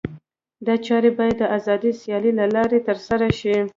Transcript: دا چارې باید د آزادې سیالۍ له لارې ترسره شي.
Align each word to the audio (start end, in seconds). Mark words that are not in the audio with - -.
دا 0.65 0.75
چارې 0.85 1.09
باید 1.17 1.35
د 1.39 1.43
آزادې 1.57 1.91
سیالۍ 2.01 2.31
له 2.39 2.45
لارې 2.55 2.79
ترسره 2.87 3.27
شي. 3.39 3.55